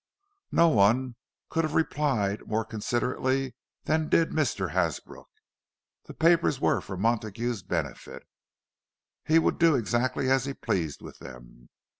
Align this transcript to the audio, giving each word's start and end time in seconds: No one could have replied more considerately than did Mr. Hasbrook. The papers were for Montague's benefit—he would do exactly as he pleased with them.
No 0.51 0.67
one 0.67 1.15
could 1.49 1.63
have 1.63 1.75
replied 1.75 2.47
more 2.47 2.65
considerately 2.65 3.53
than 3.83 4.09
did 4.09 4.31
Mr. 4.31 4.71
Hasbrook. 4.71 5.29
The 6.05 6.15
papers 6.15 6.59
were 6.59 6.81
for 6.81 6.97
Montague's 6.97 7.61
benefit—he 7.61 9.37
would 9.37 9.59
do 9.59 9.75
exactly 9.75 10.27
as 10.27 10.45
he 10.45 10.55
pleased 10.55 11.03
with 11.03 11.19
them. 11.19 11.69